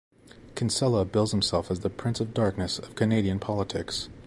[0.55, 4.09] Kinsella bills himself as the "Prince of Darkness" of Canadian politics.